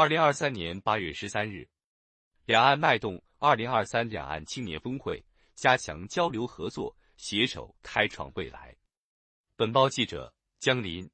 [0.00, 1.68] 二零二三年八月十三日，
[2.46, 5.22] 两岸脉动二零二三两岸青年峰会，
[5.54, 8.74] 加强交流合作，携手开创未来。
[9.56, 11.06] 本报记者江林。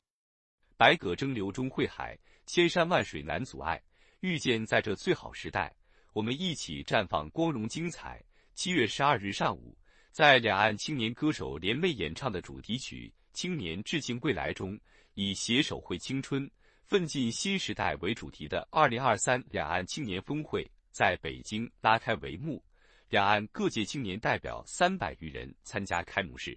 [0.76, 2.16] 百舸争流中汇海，
[2.46, 3.82] 千山万水难阻碍。
[4.20, 5.75] 遇见在这最好时代，
[6.12, 8.25] 我们一起绽放光荣精彩。
[8.54, 9.76] 七月十二日上午，
[10.12, 14.79] 在两岸青年歌手联袂演唱的主题曲《青年致敬未来》中，
[15.14, 16.48] 以“携手绘青春”。
[16.86, 22.63] 奋进新时代为主题的二零二三两岸青年峰会在北京拉开帷幕，
[23.08, 26.57] 两岸各界青年代表三百余人参加开幕式。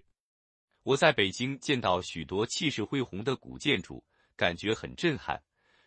[0.84, 4.04] 我在北京见到许多气势恢宏的古建筑，
[4.36, 5.42] 感觉很震撼。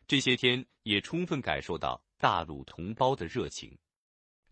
[0.08, 3.74] 这些天也充分感受到大陆同胞的热情。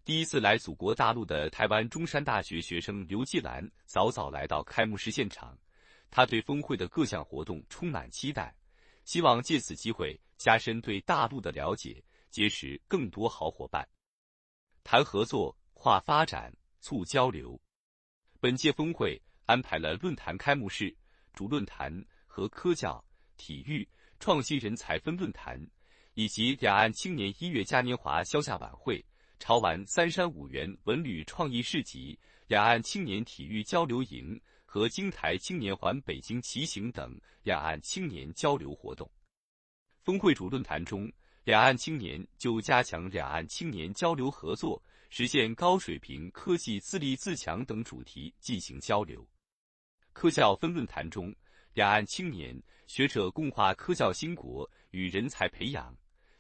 [0.06, 5.60] 第一次来祖国大陆的台湾中山大学学生刘继兰早早来到开幕式现场，
[6.10, 8.56] 他对峰会的各项活动充满期待。
[9.12, 13.86] 希望借此机会加深对大陆的了解，结识更多好伙伴，
[14.86, 17.60] 谈合作、话发展、促交流。
[18.40, 20.96] 本届峰会安排了论坛开幕式、
[21.34, 21.94] 主论坛
[22.26, 23.04] 和科教、
[23.36, 23.86] 体育、
[24.18, 25.60] 创新人才分论坛，
[26.14, 29.06] 以及两岸青年音乐嘉年华消夏晚会、
[29.40, 34.42] 潮玩三山五园文旅创意市集、两岸青年体育交流营。
[34.74, 39.12] 和京台青年环北京骑行等两岸青年交流活动。
[40.00, 41.12] 峰会主论坛中，
[41.44, 49.28] 两岸青年就加强两岸青年交流合作、实现高水平科技自立自强等主题进行交流。
[50.14, 51.36] 科教分论坛中，
[51.74, 55.94] 两岸青年学者共话科教兴国与人才培养。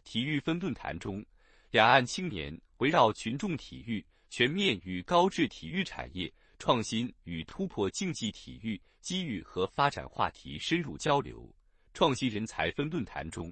[0.05, 1.21] 体育分论坛中，
[1.69, 6.33] 两岸青年围绕群众体育、全面与高质体育产业。
[6.61, 11.51] 创新与突破竞技体育机遇和发展话题深入交流。
[11.91, 13.51] 创新人才分论坛中，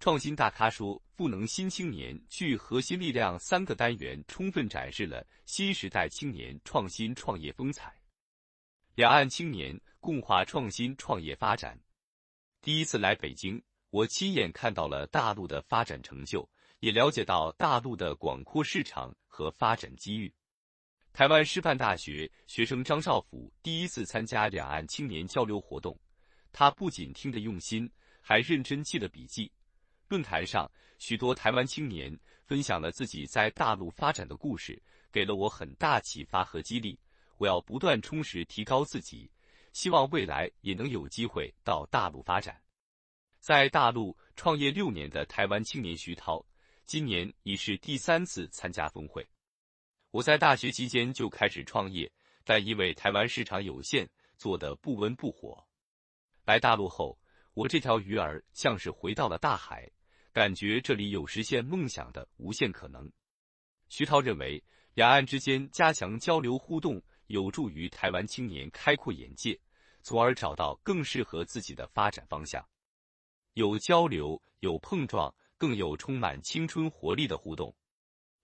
[0.00, 7.94] 创新大咖说“赋能新青年聚核心力量”三个单元充分展示了新时代青年创新创业风采。
[8.96, 11.80] 两岸青年共话创新创业发展。
[12.60, 20.34] 第一次来北京，我亲眼看到了大陆的发展成就，也了解到大陆的广阔市场和发展机遇。
[21.12, 25.98] 台湾师范大学学生张少甫第一次参加两岸青年交流活动，
[26.52, 27.90] 他不仅听得用心，
[28.20, 29.50] 还认真记了笔记。
[30.08, 34.80] 论坛上，许多台湾青年分享了自己在大陆发展的故事，
[35.12, 36.98] 给了我很大启发和激励。
[37.36, 39.30] 我要不断充实提高自己，
[39.72, 42.58] 希望未来也能有机会到大陆发展。
[43.40, 46.44] 在大陆创业六年的台湾青年徐涛，
[46.86, 49.26] 今年已是第三次参加峰会。
[50.12, 52.10] 我在大学期间就开始创业，
[52.44, 55.64] 但因为台湾市场有限，做得不温不火。
[56.44, 57.16] 来大陆后，
[57.54, 59.88] 我这条鱼儿像是回到了大海，
[60.32, 63.08] 感觉这里有实现梦想的无限可能。
[63.88, 64.60] 徐涛认为，
[64.94, 69.56] 两岸之间加强交流互动，有助于台湾青年开阔眼界，
[70.02, 72.66] 从而找到更适合自己的发展方向。
[73.52, 77.72] 有交流，有碰撞，更有充满青春活力的互动。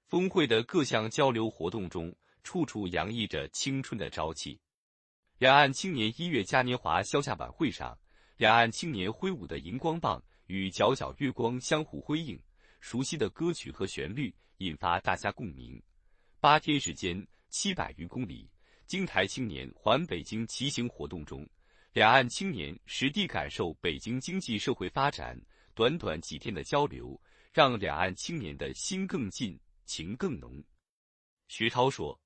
[0.07, 4.57] 峰会的各项交流活动中，处处洋溢着青春的朝气。
[5.39, 7.99] 两岸青年音乐嘉年华消夏晚会上，
[8.37, 12.41] 两岸青年挥舞的荧光棒与皎皎月光相互辉映，
[12.79, 15.83] 熟悉的歌曲和旋律引发大家共鸣。
[16.39, 18.49] 八天时间，七百余公里，
[18.87, 21.45] 京台青年环北京骑行活动中，
[21.93, 25.37] 两岸青年实地感受北京经济社会发展。
[25.75, 27.21] 短短几天的交流，
[27.53, 29.59] 让两岸青年的心更近。
[29.87, 30.63] 情更浓，
[31.49, 32.21] 徐涛说，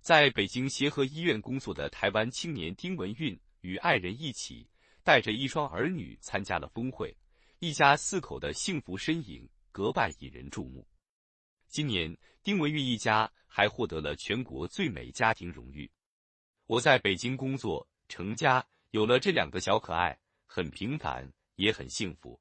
[0.00, 4.68] 在北京协和医院工作的台湾青年丁文运与爱人一起，
[5.04, 7.16] 带着一双儿女参加了峰会，
[7.60, 10.86] 一家四口的幸福身影格外引人注目。
[11.68, 15.88] 今年，丁文运一家还获得了全国最美家庭荣誉。
[16.66, 22.40] 我在北京工作成家，有了这两个小可爱，很平凡也很幸福。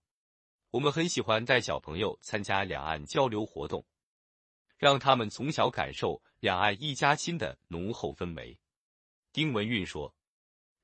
[0.72, 3.86] 我们很喜欢带小朋友参加两岸交流活动。
[4.80, 8.58] 让他们从小感受两岸一家亲的浓厚氛围。
[9.34, 10.16] 丁文运说：“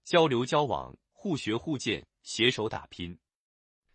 [0.03, 3.17] 交流交往，互学互鉴，携手打拼。”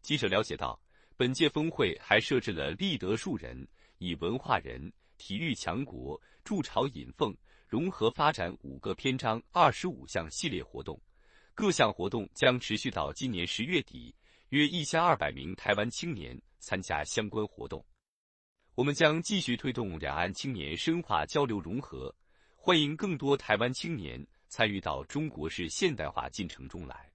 [0.00, 0.81] 记者了解到，
[1.19, 3.69] 本届峰会还设置了立德树人、
[3.99, 7.37] 以文化人、体育强国、筑巢引凤、
[7.69, 10.99] 融合发展五个篇章二十五项系列活动，
[11.55, 14.14] 各项活动将持续到今年十月底，
[14.49, 17.85] 约一千二百名台湾青年参加相关活动。
[18.81, 22.15] 我们将继续推动两岸青年深化交流融合，
[22.56, 27.12] 欢迎更多台湾青年参与到中国式现代化进程中来。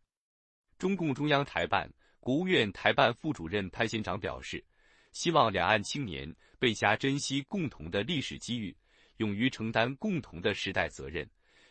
[0.78, 4.64] 中共中央台办、国务院台办副主任潘先长表示，
[5.12, 8.78] 希望两岸青年倍加珍惜共同的历史机遇，
[9.18, 11.28] 勇于承担共同的时代责任，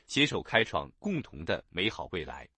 [0.08, 2.48] 携手开创共同的美好未来。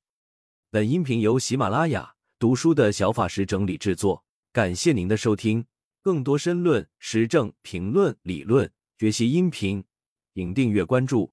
[0.71, 4.25] 本音频由喜马拉雅读书的小法师整理制作，
[4.55, 5.63] 感谢您的收听。
[6.07, 9.83] 更多申论、时政评论、理论学习音频，
[10.33, 11.33] 请订阅关注。